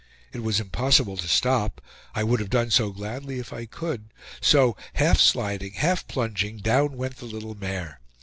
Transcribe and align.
It 0.33 0.41
was 0.41 0.59
impossible 0.59 1.15
to 1.17 1.27
stop; 1.27 1.79
I 2.15 2.23
would 2.23 2.39
have 2.39 2.49
done 2.49 2.71
so 2.71 2.89
gladly 2.89 3.37
if 3.37 3.53
I 3.53 3.67
could; 3.67 4.09
so, 4.41 4.75
half 4.95 5.19
sliding, 5.19 5.73
half 5.73 6.07
plunging, 6.07 6.57
down 6.57 6.97
went 6.97 7.17
the 7.17 7.25
little 7.25 7.53
mare. 7.53 7.99